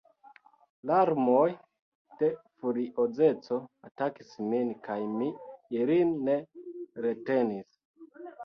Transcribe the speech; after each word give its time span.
Larmoj 0.91 1.43
de 2.21 2.29
furiozeco 2.63 3.59
atakis 3.89 4.33
min, 4.49 4.73
kaj 4.89 4.99
mi 5.21 5.31
ilin 5.83 6.19
ne 6.31 6.39
retenis. 7.09 7.71